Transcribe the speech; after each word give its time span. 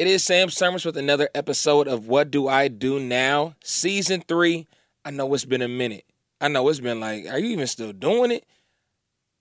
It 0.00 0.06
is 0.06 0.24
Sam 0.24 0.48
Sermons 0.48 0.86
with 0.86 0.96
another 0.96 1.28
episode 1.34 1.86
of 1.86 2.08
What 2.08 2.30
Do 2.30 2.48
I 2.48 2.68
Do 2.68 2.98
Now? 2.98 3.54
Season 3.62 4.22
3. 4.26 4.66
I 5.04 5.10
know 5.10 5.34
it's 5.34 5.44
been 5.44 5.60
a 5.60 5.68
minute. 5.68 6.06
I 6.40 6.48
know 6.48 6.66
it's 6.70 6.80
been 6.80 7.00
like, 7.00 7.26
are 7.26 7.38
you 7.38 7.50
even 7.50 7.66
still 7.66 7.92
doing 7.92 8.30
it? 8.30 8.46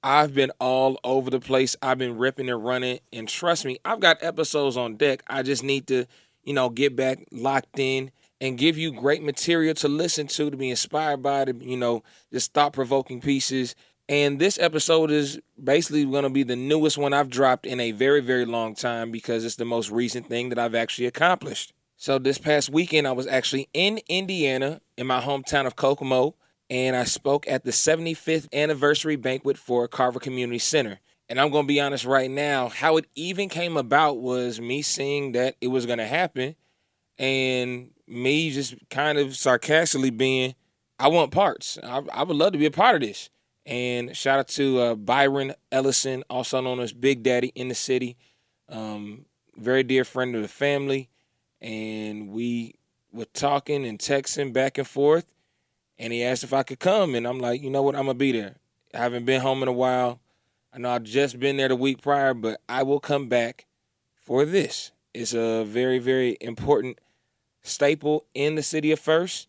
I've 0.03 0.33
been 0.33 0.51
all 0.59 0.99
over 1.05 1.29
the 1.29 1.39
place. 1.39 1.77
I've 1.81 1.97
been 1.97 2.17
ripping 2.17 2.49
and 2.49 2.61
running. 2.61 2.99
And 3.13 3.29
trust 3.29 3.63
me, 3.63 3.79
I've 3.85 4.01
got 4.01 4.21
episodes 4.21 4.75
on 4.75 4.97
deck. 4.97 5.23
I 5.27 5.43
just 5.43 5.63
need 5.63 5.87
to, 5.87 6.05
you 6.43 6.51
know, 6.51 6.69
get 6.69 6.93
back 6.93 7.19
locked 7.31 7.79
in 7.79 8.11
and 8.41 8.57
give 8.57 8.77
you 8.77 8.91
great 8.91 9.23
material 9.23 9.75
to 9.75 9.87
listen 9.87 10.27
to, 10.27 10.51
to 10.51 10.57
be 10.57 10.71
inspired 10.71 11.23
by, 11.23 11.45
to, 11.45 11.55
you 11.55 11.77
know, 11.77 12.03
just 12.33 12.51
thought 12.53 12.73
provoking 12.73 13.21
pieces. 13.21 13.75
And 14.09 14.39
this 14.39 14.57
episode 14.57 15.11
is 15.11 15.39
basically 15.63 16.03
going 16.03 16.23
to 16.23 16.31
be 16.31 16.41
the 16.41 16.55
newest 16.55 16.97
one 16.97 17.13
I've 17.13 17.29
dropped 17.29 17.67
in 17.67 17.79
a 17.79 17.91
very, 17.91 18.21
very 18.21 18.43
long 18.43 18.73
time 18.73 19.11
because 19.11 19.45
it's 19.45 19.55
the 19.55 19.65
most 19.65 19.91
recent 19.91 20.27
thing 20.27 20.49
that 20.49 20.57
I've 20.57 20.73
actually 20.73 21.05
accomplished. 21.05 21.73
So, 21.95 22.17
this 22.17 22.39
past 22.39 22.71
weekend, 22.71 23.07
I 23.07 23.11
was 23.11 23.27
actually 23.27 23.69
in 23.71 23.99
Indiana, 24.09 24.81
in 24.97 25.05
my 25.05 25.21
hometown 25.21 25.67
of 25.67 25.75
Kokomo, 25.75 26.33
and 26.71 26.95
I 26.95 27.03
spoke 27.03 27.47
at 27.47 27.65
the 27.65 27.69
75th 27.69 28.51
anniversary 28.51 29.15
banquet 29.15 29.59
for 29.59 29.87
Carver 29.87 30.19
Community 30.19 30.57
Center. 30.57 30.99
And 31.27 31.39
I'm 31.39 31.51
going 31.51 31.65
to 31.65 31.67
be 31.67 31.79
honest 31.79 32.05
right 32.05 32.31
now, 32.31 32.69
how 32.69 32.97
it 32.97 33.05
even 33.13 33.47
came 33.47 33.77
about 33.77 34.17
was 34.17 34.59
me 34.59 34.81
seeing 34.81 35.33
that 35.33 35.55
it 35.61 35.67
was 35.67 35.85
going 35.85 35.99
to 35.99 36.07
happen 36.07 36.55
and 37.19 37.91
me 38.07 38.49
just 38.49 38.73
kind 38.89 39.19
of 39.19 39.35
sarcastically 39.35 40.09
being, 40.09 40.55
I 40.97 41.09
want 41.09 41.29
parts. 41.29 41.77
I, 41.83 42.01
I 42.11 42.23
would 42.23 42.35
love 42.35 42.53
to 42.53 42.57
be 42.57 42.65
a 42.65 42.71
part 42.71 42.95
of 42.95 43.07
this. 43.07 43.29
And 43.69 44.17
shout 44.17 44.39
out 44.39 44.47
to 44.47 44.79
uh, 44.79 44.95
Byron 44.95 45.53
Ellison, 45.71 46.23
also 46.27 46.59
known 46.59 46.79
as 46.79 46.91
Big 46.91 47.21
Daddy 47.21 47.51
in 47.53 47.67
the 47.67 47.75
city. 47.75 48.17
Um, 48.67 49.25
very 49.55 49.83
dear 49.83 50.03
friend 50.03 50.35
of 50.35 50.41
the 50.41 50.47
family. 50.47 51.07
And 51.61 52.29
we 52.29 52.73
were 53.11 53.25
talking 53.25 53.85
and 53.85 53.99
texting 53.99 54.53
back 54.53 54.79
and 54.79 54.87
forth. 54.87 55.31
And 55.99 56.11
he 56.11 56.23
asked 56.23 56.43
if 56.43 56.51
I 56.51 56.63
could 56.63 56.79
come. 56.79 57.13
And 57.13 57.27
I'm 57.27 57.37
like, 57.39 57.61
you 57.61 57.69
know 57.69 57.83
what? 57.83 57.95
I'm 57.95 58.05
going 58.05 58.15
to 58.15 58.19
be 58.19 58.31
there. 58.31 58.55
I 58.91 58.97
haven't 58.97 59.25
been 59.25 59.41
home 59.41 59.61
in 59.61 59.67
a 59.67 59.73
while. 59.73 60.19
I 60.73 60.79
know 60.79 60.89
I've 60.89 61.03
just 61.03 61.39
been 61.39 61.57
there 61.57 61.67
the 61.67 61.75
week 61.75 62.01
prior, 62.01 62.33
but 62.33 62.61
I 62.67 62.81
will 62.81 62.99
come 62.99 63.29
back 63.29 63.67
for 64.15 64.45
this. 64.45 64.91
It's 65.13 65.35
a 65.35 65.63
very, 65.63 65.99
very 65.99 66.37
important 66.41 66.99
staple 67.61 68.25
in 68.33 68.55
the 68.55 68.63
city 68.63 68.91
of 68.91 68.99
First. 68.99 69.47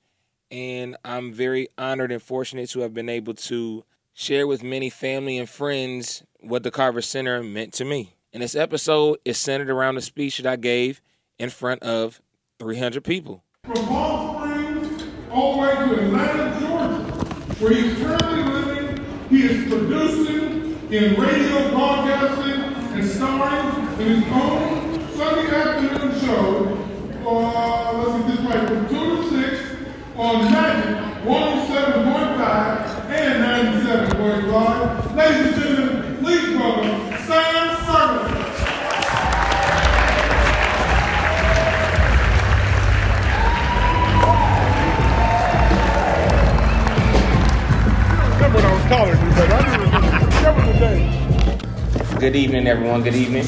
And 0.51 0.99
I'm 1.07 1.33
very 1.33 1.69
honored 1.79 2.13
and 2.13 2.23
fortunate 2.23 2.69
to 2.71 2.81
have 2.81 2.93
been 2.93 3.09
able 3.09 3.33
to 3.33 3.85
share 4.15 4.47
with 4.47 4.63
many 4.63 4.91
family 4.91 5.39
and 5.39 5.49
friends 5.49 6.23
what 6.41 6.63
the 6.63 6.71
Carver 6.71 7.03
Center 7.03 7.43
meant 7.43 7.73
to 7.75 7.85
me. 7.85 8.15
And 8.33 8.43
this 8.43 8.55
episode 8.55 9.19
is 9.25 9.39
centered 9.39 9.71
around 9.71 9.97
the 9.97 10.03
speech 10.03 10.39
that 10.39 10.47
I 10.47 10.57
gave 10.57 11.01
in 11.39 11.51
front 11.51 11.83
of 11.83 12.21
300 12.59 13.03
people. 13.03 13.43
From 13.65 13.87
Palm 13.87 14.51
Springs 14.51 15.05
all 15.31 15.55
the 15.55 15.63
way 15.63 15.75
to 15.75 16.05
Atlanta, 16.05 16.61
Georgia, 16.61 17.03
where 17.59 17.73
he's 17.73 17.99
currently 17.99 18.43
living, 18.43 19.07
he 19.29 19.43
is 19.43 19.69
producing 19.69 20.79
in 20.93 21.21
radio 21.21 21.71
broadcasting 21.71 22.63
and 22.99 23.09
starring 23.09 24.01
in 24.01 24.23
his 24.23 24.33
own 24.33 25.17
Sunday 25.17 25.55
afternoon 25.55 26.21
show 26.21 26.87
uh, 27.27 27.93
let's 27.93 28.25
get 28.25 28.37
this 28.37 28.41
right, 28.47 28.69
from 28.69 28.89
2 28.89 28.95
to 28.95 29.51
6 29.51 29.61
on 30.17 30.53
Majic 30.53 31.23
107.5 31.25 31.60
Good 52.21 52.37
evening, 52.37 52.67
everyone. 52.67 53.03
Good 53.03 53.15
evening. 53.15 53.47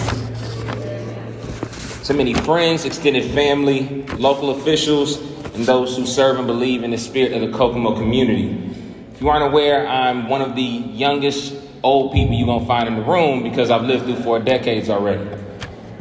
To 2.04 2.14
many 2.14 2.32
friends, 2.32 2.86
extended 2.86 3.30
family, 3.32 4.02
local 4.16 4.48
officials, 4.48 5.18
and 5.54 5.66
those 5.66 5.94
who 5.94 6.06
serve 6.06 6.38
and 6.38 6.46
believe 6.46 6.82
in 6.82 6.90
the 6.90 6.96
spirit 6.96 7.34
of 7.34 7.42
the 7.42 7.54
Kokomo 7.54 7.94
community. 7.94 8.74
If 9.12 9.20
you 9.20 9.28
aren't 9.28 9.44
aware, 9.44 9.86
I'm 9.86 10.26
one 10.30 10.40
of 10.40 10.56
the 10.56 10.62
youngest 10.62 11.54
old 11.82 12.14
people 12.14 12.34
you're 12.34 12.46
gonna 12.46 12.64
find 12.64 12.88
in 12.88 12.96
the 12.96 13.02
room 13.02 13.42
because 13.42 13.70
I've 13.70 13.82
lived 13.82 14.06
through 14.06 14.22
four 14.22 14.38
decades 14.38 14.88
already. 14.88 15.28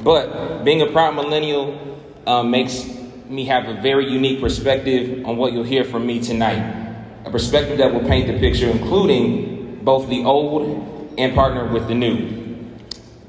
But 0.01 0.63
being 0.63 0.81
a 0.81 0.87
proud 0.87 1.13
millennial 1.13 1.99
uh, 2.25 2.41
makes 2.41 2.85
me 3.27 3.43
have 3.47 3.67
a 3.67 3.81
very 3.81 4.09
unique 4.09 4.39
perspective 4.39 5.25
on 5.25 5.35
what 5.35 5.51
you'll 5.51 5.65
hear 5.65 5.83
from 5.83 6.05
me 6.07 6.21
tonight. 6.21 6.63
A 7.25 7.31
perspective 7.31 7.79
that 7.79 7.93
will 7.93 8.07
paint 8.07 8.27
the 8.27 8.39
picture, 8.39 8.69
including 8.69 9.83
both 9.83 10.07
the 10.07 10.23
old 10.23 11.13
and 11.17 11.35
partner 11.35 11.67
with 11.67 11.89
the 11.89 11.95
new. 11.95 12.41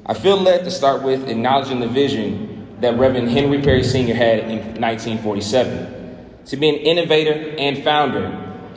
I 0.05 0.15
feel 0.15 0.37
led 0.37 0.65
to 0.65 0.71
start 0.71 1.03
with 1.03 1.29
acknowledging 1.29 1.79
the 1.79 1.87
vision 1.87 2.81
that 2.81 2.99
Reverend 2.99 3.31
Henry 3.31 3.63
Perry 3.63 3.85
Sr. 3.85 4.15
had 4.15 4.41
in 4.41 4.59
1947 4.81 6.43
to 6.47 6.57
be 6.57 6.69
an 6.69 6.75
innovator 6.75 7.55
and 7.57 7.85
founder 7.85 8.27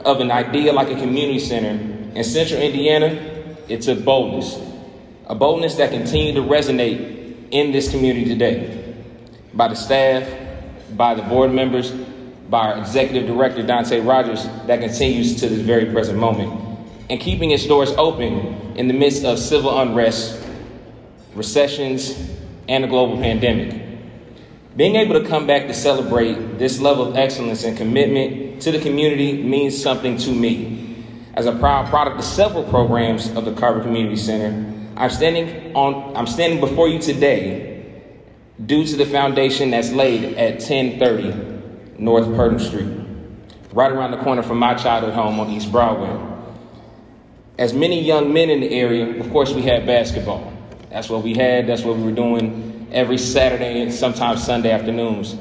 of 0.04 0.20
an 0.20 0.30
idea 0.30 0.72
like 0.72 0.88
a 0.88 0.94
community 0.94 1.40
center 1.40 1.70
in 2.14 2.22
central 2.22 2.62
Indiana. 2.62 3.08
It 3.68 3.82
took 3.82 4.04
boldness, 4.04 4.56
a 5.26 5.34
boldness 5.34 5.74
that 5.76 5.90
continued 5.90 6.36
to 6.36 6.42
resonate 6.42 7.48
in 7.50 7.72
this 7.72 7.90
community 7.90 8.26
today 8.26 8.94
by 9.52 9.66
the 9.66 9.74
staff, 9.74 10.32
by 10.96 11.16
the 11.16 11.22
board 11.22 11.52
members, 11.52 11.90
by 12.48 12.70
our 12.70 12.78
executive 12.78 13.26
director, 13.26 13.64
Dante 13.64 13.98
Rogers, 14.00 14.44
that 14.66 14.78
continues 14.78 15.40
to 15.40 15.48
this 15.48 15.58
very 15.62 15.86
present 15.86 16.20
moment, 16.20 16.52
and 17.10 17.18
keeping 17.18 17.50
its 17.50 17.66
doors 17.66 17.90
open 17.94 18.76
in 18.76 18.86
the 18.86 18.94
midst 18.94 19.24
of 19.24 19.40
civil 19.40 19.80
unrest, 19.80 20.45
recessions, 21.36 22.32
and 22.68 22.84
a 22.84 22.88
global 22.88 23.18
pandemic. 23.18 23.82
Being 24.76 24.96
able 24.96 25.20
to 25.20 25.26
come 25.26 25.46
back 25.46 25.68
to 25.68 25.74
celebrate 25.74 26.58
this 26.58 26.80
level 26.80 27.08
of 27.08 27.16
excellence 27.16 27.64
and 27.64 27.76
commitment 27.76 28.60
to 28.62 28.72
the 28.72 28.80
community 28.80 29.42
means 29.42 29.80
something 29.80 30.18
to 30.18 30.30
me. 30.30 31.04
As 31.34 31.46
a 31.46 31.52
proud 31.52 31.88
product 31.88 32.18
of 32.18 32.24
several 32.24 32.64
programs 32.64 33.30
of 33.36 33.44
the 33.44 33.54
Carver 33.54 33.80
Community 33.80 34.16
Center, 34.16 34.72
I'm 34.96 35.10
standing 35.10 35.76
on 35.76 36.16
I'm 36.16 36.26
standing 36.26 36.60
before 36.60 36.88
you 36.88 36.98
today 36.98 38.02
due 38.64 38.86
to 38.86 38.96
the 38.96 39.04
foundation 39.04 39.70
that's 39.70 39.92
laid 39.92 40.24
at 40.38 40.54
1030 40.54 41.98
North 41.98 42.26
Purdum 42.26 42.58
Street, 42.58 42.88
right 43.72 43.92
around 43.92 44.12
the 44.12 44.18
corner 44.18 44.42
from 44.42 44.58
my 44.58 44.74
childhood 44.74 45.14
home 45.14 45.38
on 45.38 45.50
East 45.50 45.70
Broadway. 45.70 46.34
As 47.58 47.72
many 47.72 48.02
young 48.02 48.32
men 48.32 48.50
in 48.50 48.60
the 48.60 48.70
area, 48.70 49.18
of 49.20 49.30
course, 49.30 49.52
we 49.52 49.62
had 49.62 49.86
basketball. 49.86 50.55
That's 50.90 51.08
what 51.08 51.22
we 51.22 51.34
had, 51.34 51.66
that's 51.66 51.82
what 51.82 51.96
we 51.96 52.04
were 52.04 52.12
doing 52.12 52.88
every 52.92 53.18
Saturday 53.18 53.82
and 53.82 53.92
sometimes 53.92 54.44
Sunday 54.44 54.70
afternoons. 54.70 55.36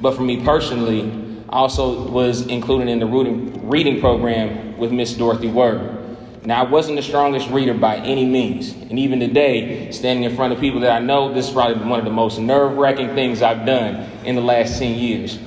But 0.00 0.16
for 0.16 0.22
me 0.22 0.44
personally, 0.44 1.10
I 1.48 1.56
also 1.56 2.08
was 2.08 2.46
included 2.46 2.88
in 2.88 2.98
the 2.98 3.06
reading, 3.06 4.00
program 4.00 4.76
with 4.78 4.92
Miss 4.92 5.14
Dorothy 5.14 5.48
Word. 5.48 6.00
Now, 6.44 6.64
I 6.64 6.68
wasn't 6.68 6.96
the 6.96 7.02
strongest 7.02 7.48
reader 7.48 7.74
by 7.74 7.96
any 7.96 8.26
means. 8.26 8.72
And 8.72 8.98
even 8.98 9.18
today, 9.18 9.90
standing 9.92 10.24
in 10.24 10.36
front 10.36 10.52
of 10.52 10.60
people 10.60 10.80
that 10.80 10.90
I 10.90 10.98
know, 10.98 11.32
this 11.32 11.48
is 11.48 11.52
probably 11.52 11.82
one 11.86 11.98
of 11.98 12.04
the 12.04 12.10
most 12.10 12.38
nerve 12.38 12.76
wracking 12.76 13.14
things 13.14 13.40
I've 13.40 13.64
done 13.64 14.10
in 14.24 14.34
the 14.34 14.42
last 14.42 14.78
10 14.78 14.94
years. 14.94 15.38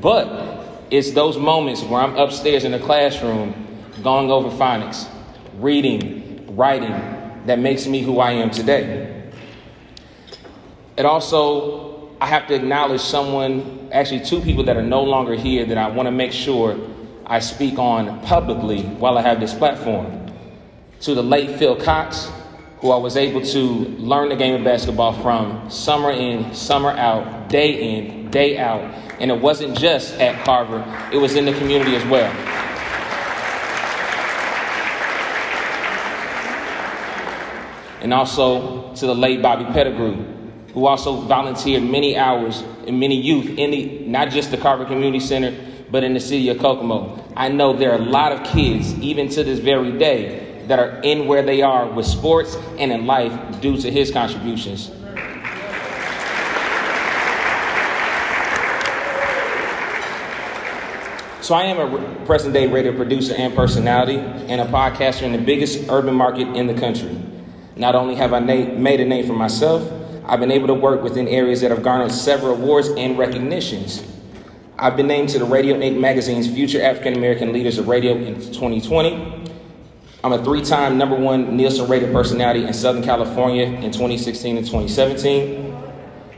But 0.00 0.86
it's 0.90 1.10
those 1.10 1.36
moments 1.36 1.82
where 1.82 2.00
I'm 2.00 2.16
upstairs 2.16 2.64
in 2.64 2.72
the 2.72 2.78
classroom 2.78 3.54
going 4.02 4.30
over 4.30 4.50
phonics, 4.50 5.08
reading, 5.58 6.54
writing, 6.54 6.92
that 7.46 7.58
makes 7.58 7.86
me 7.86 8.02
who 8.02 8.18
I 8.18 8.32
am 8.32 8.50
today. 8.50 9.30
It 10.96 11.04
also, 11.04 12.16
I 12.20 12.26
have 12.26 12.46
to 12.48 12.54
acknowledge 12.54 13.00
someone, 13.00 13.88
actually, 13.92 14.20
two 14.20 14.40
people 14.40 14.64
that 14.64 14.76
are 14.76 14.82
no 14.82 15.02
longer 15.02 15.34
here 15.34 15.64
that 15.66 15.78
I 15.78 15.88
want 15.88 16.06
to 16.06 16.10
make 16.10 16.32
sure 16.32 16.78
I 17.26 17.40
speak 17.40 17.78
on 17.78 18.20
publicly 18.22 18.82
while 18.82 19.18
I 19.18 19.22
have 19.22 19.40
this 19.40 19.54
platform. 19.54 20.32
To 21.00 21.14
the 21.14 21.22
late 21.22 21.58
Phil 21.58 21.76
Cox, 21.76 22.30
who 22.78 22.90
I 22.90 22.96
was 22.96 23.16
able 23.16 23.42
to 23.42 23.60
learn 23.60 24.28
the 24.28 24.36
game 24.36 24.54
of 24.54 24.64
basketball 24.64 25.12
from 25.22 25.68
summer 25.70 26.10
in, 26.10 26.54
summer 26.54 26.90
out, 26.90 27.48
day 27.48 27.98
in, 27.98 28.30
day 28.30 28.58
out. 28.58 28.82
And 29.18 29.30
it 29.30 29.40
wasn't 29.40 29.78
just 29.78 30.14
at 30.20 30.44
Carver, 30.44 30.84
it 31.12 31.18
was 31.18 31.36
in 31.36 31.44
the 31.44 31.52
community 31.54 31.96
as 31.96 32.04
well. 32.06 32.55
and 38.00 38.12
also 38.12 38.94
to 38.94 39.06
the 39.06 39.14
late 39.14 39.42
Bobby 39.42 39.64
Pettigrew, 39.64 40.14
who 40.72 40.86
also 40.86 41.20
volunteered 41.22 41.82
many 41.82 42.16
hours 42.16 42.62
and 42.86 43.00
many 43.00 43.20
youth 43.20 43.58
in 43.58 43.70
the, 43.70 44.06
not 44.06 44.30
just 44.30 44.50
the 44.50 44.56
Carver 44.56 44.84
Community 44.84 45.20
Center, 45.20 45.54
but 45.90 46.04
in 46.04 46.14
the 46.14 46.20
city 46.20 46.48
of 46.48 46.58
Kokomo. 46.58 47.24
I 47.36 47.48
know 47.48 47.72
there 47.72 47.92
are 47.92 47.98
a 47.98 48.04
lot 48.04 48.32
of 48.32 48.44
kids, 48.44 48.92
even 48.98 49.28
to 49.30 49.44
this 49.44 49.58
very 49.58 49.92
day, 49.98 50.64
that 50.66 50.78
are 50.78 51.00
in 51.02 51.26
where 51.26 51.42
they 51.42 51.62
are 51.62 51.88
with 51.88 52.06
sports 52.06 52.56
and 52.78 52.90
in 52.92 53.06
life 53.06 53.60
due 53.60 53.80
to 53.80 53.90
his 53.90 54.10
contributions. 54.10 54.90
So 61.40 61.54
I 61.54 61.62
am 61.62 61.78
a 61.78 62.24
present 62.26 62.52
day 62.52 62.66
radio 62.66 62.92
producer 62.92 63.32
and 63.38 63.54
personality 63.54 64.18
and 64.18 64.60
a 64.60 64.64
podcaster 64.64 65.22
in 65.22 65.30
the 65.30 65.38
biggest 65.38 65.88
urban 65.88 66.12
market 66.12 66.48
in 66.56 66.66
the 66.66 66.74
country. 66.74 67.16
Not 67.76 67.94
only 67.94 68.14
have 68.14 68.32
I 68.32 68.38
na- 68.38 68.72
made 68.74 69.00
a 69.00 69.04
name 69.04 69.26
for 69.26 69.34
myself, 69.34 69.86
I've 70.24 70.40
been 70.40 70.50
able 70.50 70.66
to 70.68 70.74
work 70.74 71.02
within 71.02 71.28
areas 71.28 71.60
that 71.60 71.70
have 71.70 71.82
garnered 71.82 72.10
several 72.10 72.52
awards 72.54 72.88
and 72.88 73.18
recognitions. 73.18 74.02
I've 74.78 74.96
been 74.96 75.06
named 75.06 75.28
to 75.30 75.38
the 75.38 75.44
Radio 75.44 75.78
Ink 75.78 75.98
magazine's 75.98 76.50
Future 76.52 76.82
African 76.82 77.14
American 77.14 77.52
Leaders 77.52 77.78
of 77.78 77.86
Radio 77.86 78.14
in 78.16 78.34
2020. 78.36 79.44
I'm 80.24 80.32
a 80.32 80.42
three 80.42 80.62
time 80.62 80.98
number 80.98 81.14
one 81.14 81.56
Nielsen 81.56 81.88
rated 81.88 82.12
personality 82.12 82.64
in 82.64 82.72
Southern 82.72 83.02
California 83.04 83.64
in 83.64 83.92
2016 83.92 84.56
and 84.56 84.66
2017. 84.66 85.76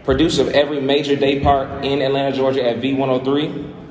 Producer 0.05 0.43
of 0.43 0.49
every 0.49 0.81
major 0.81 1.17
day 1.17 1.41
part 1.41 1.84
in 1.84 2.02
Atlanta, 2.02 2.37
Georgia 2.37 2.69
at 2.69 2.81
V103 2.81 3.88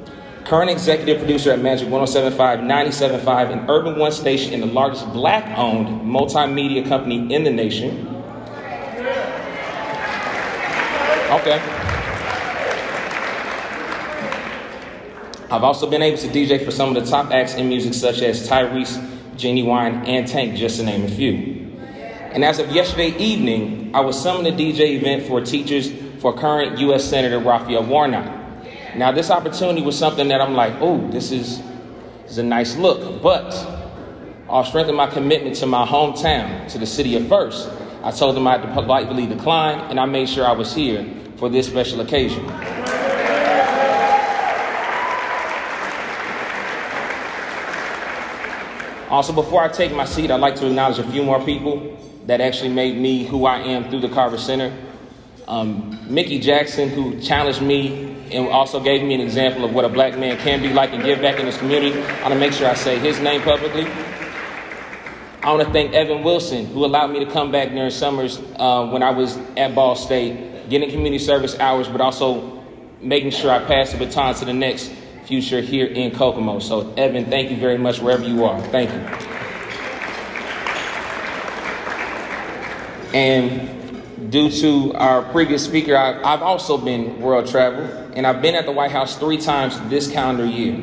current 0.47 0.69
executive 0.69 1.17
producer 1.17 1.51
at 1.51 1.59
Majic 1.59 1.89
1075, 1.89 2.61
975, 2.61 3.51
an 3.51 3.69
Urban 3.69 3.99
One 3.99 4.13
station 4.13 4.53
and 4.53 4.63
the 4.63 4.67
largest 4.67 5.11
black 5.11 5.57
owned 5.57 5.87
multimedia 6.09 6.87
company 6.87 7.33
in 7.33 7.43
the 7.43 7.51
nation. 7.51 8.07
Okay. 11.29 11.59
I've 15.51 15.63
also 15.63 15.89
been 15.89 16.01
able 16.01 16.17
to 16.17 16.27
DJ 16.29 16.63
for 16.63 16.71
some 16.71 16.95
of 16.95 17.03
the 17.03 17.09
top 17.09 17.31
acts 17.31 17.55
in 17.55 17.67
music, 17.67 17.93
such 17.93 18.21
as 18.21 18.47
Tyrese, 18.47 18.97
Ginuwine, 19.35 20.07
and 20.07 20.25
Tank, 20.25 20.55
just 20.55 20.79
to 20.79 20.85
name 20.85 21.03
a 21.03 21.09
few. 21.09 21.77
And 22.31 22.45
as 22.45 22.59
of 22.59 22.71
yesterday 22.71 23.09
evening, 23.17 23.91
I 23.93 23.99
was 23.99 24.21
summoned 24.21 24.45
to 24.45 24.63
DJ 24.63 24.95
event 24.95 25.23
for 25.27 25.41
teachers 25.41 25.91
for 26.21 26.33
current 26.33 26.79
U.S. 26.79 27.03
Senator 27.03 27.39
Raphael 27.39 27.83
Warnock. 27.83 28.36
Now, 28.97 29.11
this 29.11 29.29
opportunity 29.29 29.83
was 29.83 29.95
something 29.95 30.27
that 30.29 30.41
I'm 30.41 30.55
like, 30.55 30.73
oh, 30.79 31.07
this 31.11 31.31
is, 31.31 31.59
this 32.23 32.31
is 32.31 32.37
a 32.39 32.43
nice 32.43 32.75
look. 32.77 33.21
But 33.21 33.53
I'll 34.49 34.63
strengthen 34.63 34.95
my 34.95 35.05
commitment 35.05 35.55
to 35.57 35.67
my 35.67 35.85
hometown, 35.85 36.67
to 36.71 36.79
the 36.79 36.87
city 36.87 37.15
of 37.15 37.27
First. 37.27 37.69
I 38.01 38.09
told 38.09 38.35
them 38.35 38.47
I 38.47 38.57
had 38.57 38.63
to 38.63 38.73
politely 38.73 39.27
decline, 39.27 39.79
and 39.91 39.99
I 39.99 40.05
made 40.05 40.27
sure 40.27 40.47
I 40.47 40.53
was 40.53 40.73
here 40.73 41.05
for 41.35 41.47
this 41.47 41.67
special 41.67 42.01
occasion. 42.01 42.43
Also, 49.11 49.31
before 49.31 49.61
I 49.61 49.67
take 49.67 49.93
my 49.93 50.05
seat, 50.05 50.31
I'd 50.31 50.39
like 50.39 50.55
to 50.55 50.65
acknowledge 50.65 50.97
a 50.97 51.11
few 51.11 51.21
more 51.21 51.39
people 51.45 51.97
that 52.25 52.41
actually 52.41 52.73
made 52.73 52.97
me 52.97 53.25
who 53.25 53.45
I 53.45 53.59
am 53.59 53.91
through 53.91 54.01
the 54.01 54.09
Carver 54.09 54.39
Center. 54.39 54.75
Um, 55.47 55.99
Mickey 56.11 56.39
Jackson, 56.39 56.89
who 56.89 57.21
challenged 57.21 57.61
me 57.61 58.06
and 58.31 58.47
also 58.49 58.79
gave 58.79 59.03
me 59.03 59.13
an 59.13 59.21
example 59.21 59.63
of 59.63 59.73
what 59.73 59.85
a 59.85 59.89
black 59.89 60.17
man 60.17 60.37
can 60.37 60.61
be 60.61 60.73
like 60.73 60.93
and 60.93 61.03
give 61.03 61.21
back 61.21 61.39
in 61.39 61.45
his 61.45 61.57
community. 61.57 61.99
I 62.01 62.21
want 62.23 62.33
to 62.33 62.39
make 62.39 62.53
sure 62.53 62.67
I 62.67 62.73
say 62.73 62.99
his 62.99 63.19
name 63.19 63.41
publicly. 63.41 63.87
I 65.43 65.53
want 65.53 65.65
to 65.65 65.71
thank 65.71 65.93
Evan 65.93 66.23
Wilson, 66.23 66.65
who 66.65 66.83
allowed 66.83 67.07
me 67.11 67.23
to 67.23 67.31
come 67.31 67.51
back 67.51 67.69
during 67.69 67.89
summers 67.89 68.39
uh, 68.57 68.87
when 68.87 69.01
I 69.01 69.11
was 69.11 69.37
at 69.55 69.73
Ball 69.73 69.95
State, 69.95 70.69
getting 70.69 70.89
community 70.89 71.23
service 71.23 71.57
hours, 71.59 71.87
but 71.87 72.01
also 72.01 72.63
making 73.01 73.31
sure 73.31 73.51
I 73.51 73.63
pass 73.63 73.91
the 73.91 73.97
baton 73.97 74.35
to 74.35 74.45
the 74.45 74.53
next 74.53 74.91
future 75.25 75.61
here 75.61 75.85
in 75.85 76.11
Kokomo. 76.11 76.59
So, 76.59 76.93
Evan, 76.95 77.25
thank 77.25 77.51
you 77.51 77.57
very 77.57 77.77
much 77.77 77.99
wherever 77.99 78.23
you 78.23 78.45
are. 78.45 78.61
Thank 78.61 78.91
you. 78.91 78.99
And 83.13 84.31
due 84.31 84.49
to 84.49 84.93
our 84.95 85.23
previous 85.31 85.63
speaker, 85.63 85.95
I, 85.95 86.21
I've 86.23 86.41
also 86.41 86.77
been 86.77 87.21
world 87.21 87.47
travel, 87.47 88.06
and 88.17 88.25
I've 88.25 88.41
been 88.41 88.55
at 88.55 88.65
the 88.65 88.71
White 88.71 88.89
House 88.89 89.15
three 89.15 89.37
times 89.37 89.79
this 89.91 90.11
calendar 90.11 90.43
year. 90.43 90.75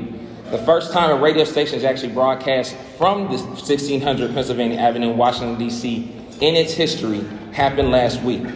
The 0.52 0.58
first 0.58 0.92
time 0.92 1.10
a 1.10 1.20
radio 1.20 1.42
station 1.42 1.76
is 1.76 1.82
actually 1.82 2.12
broadcast 2.12 2.76
from 2.96 3.24
the 3.24 3.38
1600 3.38 4.32
Pennsylvania 4.32 4.78
Avenue 4.78 5.10
in 5.10 5.16
Washington, 5.16 5.58
D.C. 5.58 6.12
in 6.40 6.54
its 6.54 6.74
history 6.74 7.24
happened 7.50 7.90
last 7.90 8.22
week. 8.22 8.46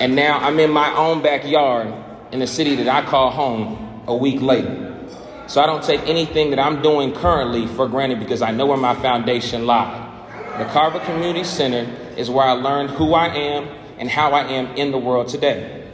And 0.00 0.16
now 0.16 0.38
I'm 0.38 0.58
in 0.58 0.70
my 0.70 0.96
own 0.96 1.20
backyard 1.20 1.92
in 2.32 2.38
the 2.38 2.46
city 2.46 2.74
that 2.76 2.88
I 2.88 3.06
call 3.06 3.30
home 3.30 4.04
a 4.06 4.16
week 4.16 4.40
later. 4.40 4.96
So 5.48 5.60
I 5.60 5.66
don't 5.66 5.84
take 5.84 6.00
anything 6.08 6.48
that 6.50 6.58
I'm 6.58 6.80
doing 6.80 7.12
currently 7.12 7.66
for 7.66 7.86
granted 7.86 8.18
because 8.18 8.40
I 8.40 8.50
know 8.50 8.64
where 8.64 8.78
my 8.78 8.94
foundation 8.94 9.66
lies. 9.66 10.10
The 10.56 10.64
Carver 10.72 11.00
Community 11.00 11.44
Center 11.44 11.86
is 12.16 12.30
where 12.30 12.46
I 12.46 12.52
learned 12.52 12.90
who 12.90 13.12
I 13.12 13.26
am 13.26 13.68
and 13.98 14.08
how 14.08 14.32
I 14.32 14.44
am 14.44 14.74
in 14.76 14.90
the 14.90 14.98
world 14.98 15.28
today. 15.28 15.85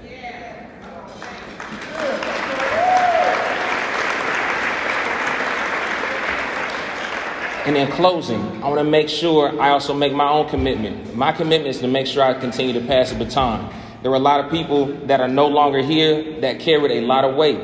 And 7.65 7.77
in 7.77 7.87
closing, 7.93 8.41
I 8.61 8.69
want 8.69 8.79
to 8.79 8.85
make 8.85 9.09
sure 9.09 9.61
I 9.61 9.71
also 9.71 9.95
make 9.95 10.13
my 10.13 10.29
own 10.29 10.49
commitment. 10.49 11.15
My 11.15 11.31
commitment 11.31 11.69
is 11.69 11.81
to 11.81 11.87
make 11.87 12.09
sure 12.09 12.25
I 12.25 12.35
continue 12.35 12.73
to 12.73 12.85
pass 12.85 13.13
the 13.13 13.25
baton. 13.25 13.73
There 14.03 14.11
are 14.11 14.17
a 14.17 14.19
lot 14.19 14.45
of 14.45 14.51
people 14.51 14.87
that 15.07 15.21
are 15.21 15.29
no 15.29 15.47
longer 15.47 15.81
here 15.81 16.41
that 16.41 16.59
carried 16.59 16.91
a 16.91 17.07
lot 17.07 17.25
of 17.25 17.37
weight. 17.37 17.61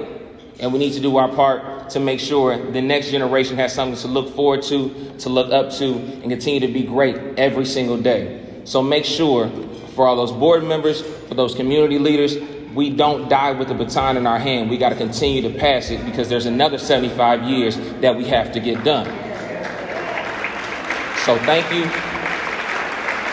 And 0.60 0.72
we 0.72 0.78
need 0.78 0.92
to 0.92 1.00
do 1.00 1.16
our 1.16 1.28
part 1.28 1.90
to 1.90 2.00
make 2.00 2.20
sure 2.20 2.70
the 2.70 2.80
next 2.80 3.10
generation 3.10 3.56
has 3.56 3.74
something 3.74 3.98
to 4.02 4.06
look 4.06 4.36
forward 4.36 4.62
to, 4.64 5.14
to 5.18 5.28
look 5.28 5.52
up 5.52 5.72
to, 5.78 5.94
and 5.94 6.30
continue 6.30 6.60
to 6.60 6.72
be 6.72 6.84
great 6.84 7.16
every 7.36 7.64
single 7.64 8.00
day. 8.00 8.62
So 8.64 8.80
make 8.80 9.04
sure 9.04 9.48
for 9.96 10.06
all 10.06 10.14
those 10.14 10.30
board 10.30 10.62
members, 10.62 11.02
for 11.02 11.34
those 11.34 11.56
community 11.56 11.98
leaders, 11.98 12.36
we 12.72 12.90
don't 12.90 13.28
die 13.28 13.50
with 13.50 13.66
the 13.66 13.74
baton 13.74 14.16
in 14.16 14.28
our 14.28 14.38
hand. 14.38 14.70
We 14.70 14.78
got 14.78 14.90
to 14.90 14.94
continue 14.94 15.42
to 15.42 15.58
pass 15.58 15.90
it 15.90 16.04
because 16.04 16.28
there's 16.28 16.46
another 16.46 16.78
75 16.78 17.42
years 17.42 17.76
that 18.00 18.16
we 18.16 18.26
have 18.26 18.52
to 18.52 18.60
get 18.60 18.84
done. 18.84 19.27
So 21.28 21.36
thank 21.40 21.70
you 21.70 21.84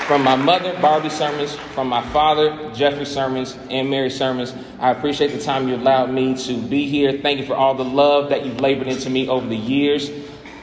from 0.05 0.21
my 0.21 0.35
mother, 0.35 0.77
Barbie 0.81 1.07
Sermons, 1.07 1.55
from 1.55 1.87
my 1.87 2.05
father, 2.09 2.69
Jeffrey 2.73 3.05
Sermons, 3.05 3.57
and 3.69 3.89
Mary 3.89 4.09
Sermons. 4.09 4.53
I 4.81 4.91
appreciate 4.91 5.29
the 5.29 5.39
time 5.39 5.69
you 5.69 5.75
allowed 5.75 6.11
me 6.11 6.35
to 6.43 6.61
be 6.61 6.89
here. 6.89 7.21
Thank 7.21 7.39
you 7.39 7.45
for 7.45 7.55
all 7.55 7.73
the 7.73 7.85
love 7.85 8.27
that 8.31 8.45
you've 8.45 8.59
labored 8.59 8.87
into 8.87 9.09
me 9.09 9.29
over 9.29 9.47
the 9.47 9.55
years. 9.55 10.09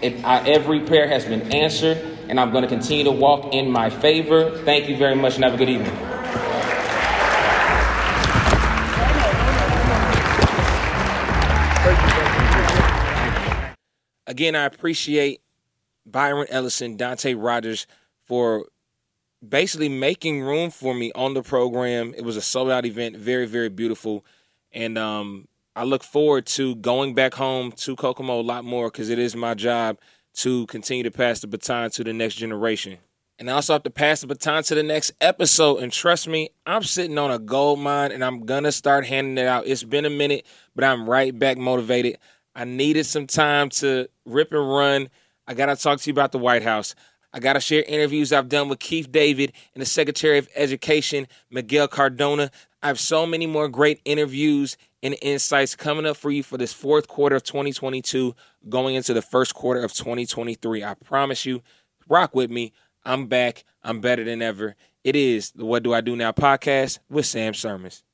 It, 0.03 0.23
I, 0.23 0.47
every 0.47 0.81
prayer 0.81 1.09
has 1.09 1.25
been 1.25 1.41
answered, 1.55 1.97
and 2.29 2.39
I'm 2.39 2.51
going 2.51 2.65
to 2.65 2.69
continue 2.69 3.05
to 3.05 3.11
walk 3.11 3.55
in 3.55 3.71
my 3.71 3.89
favor. 3.89 4.51
Thank 4.67 4.91
you 4.91 4.99
very 4.99 5.15
much, 5.15 5.37
and 5.37 5.45
have 5.45 5.55
a 5.55 5.57
good 5.57 5.71
evening. 5.71 5.97
Again, 14.27 14.55
I 14.55 14.67
appreciate 14.67 15.42
Byron 16.07 16.47
Ellison, 16.51 16.97
Dante 16.97 17.35
Rogers 17.35 17.87
for 18.25 18.67
basically 19.47 19.89
making 19.89 20.43
room 20.43 20.71
for 20.71 20.95
me 20.95 21.13
on 21.15 21.35
the 21.35 21.43
program. 21.43 22.15
It 22.17 22.25
was 22.25 22.37
a 22.37 22.43
sold 22.43 22.71
out 22.71 22.87
event, 22.87 23.17
very, 23.17 23.47
very 23.47 23.69
beautiful. 23.69 24.25
And 24.73 24.97
um, 24.97 25.49
I 25.75 25.85
look 25.85 26.03
forward 26.03 26.47
to 26.47 26.77
going 26.77 27.15
back 27.15 27.35
home 27.35 27.73
to 27.73 27.97
Kokomo 27.97 28.41
a 28.41 28.43
lot 28.43 28.65
more 28.65 28.91
because 28.91 29.11
it 29.11 29.19
is 29.19 29.35
my 29.35 29.55
job 29.55 29.99
to 30.35 30.67
continue 30.67 31.03
to 31.03 31.11
pass 31.11 31.41
the 31.41 31.47
baton 31.47 31.91
to 31.91 32.05
the 32.05 32.13
next 32.13 32.37
generation. 32.37 32.99
And 33.39 33.51
I 33.51 33.55
also 33.55 33.73
have 33.73 33.83
to 33.83 33.91
pass 33.91 34.21
the 34.21 34.29
baton 34.29 34.63
to 34.65 34.75
the 34.75 34.83
next 34.83 35.13
episode. 35.21 35.79
And 35.79 35.93
trust 35.93 36.29
me, 36.29 36.51
I'm 36.65 36.85
sitting 36.85 37.19
on 37.19 37.31
a 37.31 37.39
gold 37.39 37.81
mine 37.81 38.13
and 38.13 38.25
I'm 38.25 38.47
going 38.47 38.65
to 38.65 38.73
start 38.73 39.07
handing 39.07 39.37
it 39.37 39.49
out. 39.49 39.67
It's 39.67 39.83
been 39.83 40.05
a 40.05 40.11
minute, 40.11 40.47
but 40.77 40.85
I'm 40.85 41.09
right 41.09 41.37
back 41.37 41.59
motivated. 41.59 42.19
I 42.55 42.65
needed 42.65 43.05
some 43.05 43.27
time 43.27 43.71
to 43.71 44.09
rip 44.25 44.53
and 44.53 44.69
run. 44.69 45.09
I 45.47 45.55
got 45.55 45.67
to 45.67 45.77
talk 45.77 46.01
to 46.01 46.07
you 46.09 46.13
about 46.13 46.33
the 46.33 46.39
White 46.39 46.63
House. 46.63 46.95
I 47.33 47.41
got 47.41 47.55
to 47.55 47.61
share 47.61 47.83
interviews 47.85 48.33
I've 48.33 48.49
done 48.49 48.69
with 48.69 48.79
Keith 48.79 49.11
David 49.11 49.53
and 49.75 49.81
the 49.81 49.87
Secretary 49.87 50.39
of 50.39 50.49
Education, 50.55 51.27
Miguel 51.51 51.89
Cardona. 51.89 52.51
I 52.83 52.89
have 52.89 53.01
so 53.01 53.27
many 53.27 53.47
more 53.47 53.69
great 53.69 54.01
interviews 54.05 54.77
and 55.03 55.17
insights 55.23 55.75
coming 55.75 56.07
up 56.07 56.17
for 56.17 56.31
you 56.31 56.43
for 56.43 56.59
this 56.59 56.73
fourth 56.73 57.09
quarter 57.09 57.37
of 57.37 57.43
2022, 57.43 58.35
going 58.69 58.95
into 58.95 59.15
the 59.15 59.23
first 59.23 59.55
quarter 59.55 59.83
of 59.83 59.93
2023. 59.93 60.85
I 60.85 60.95
promise 60.95 61.47
you, 61.47 61.63
rock 62.09 62.35
with 62.35 62.51
me. 62.51 62.73
I'm 63.05 63.27
back. 63.27 63.65
I'm 63.83 64.01
better 64.01 64.25
than 64.25 64.43
ever. 64.43 64.77
It 65.03 65.17
is 65.17 65.51
the 65.53 65.65
What 65.65 65.83
Do 65.83 65.93
I 65.93 66.03
Do 66.03 66.15
Now 66.15 66.33
podcast 66.33 66.99
with 67.09 67.27
Sam 67.27 67.55
Sermons. 67.55 68.05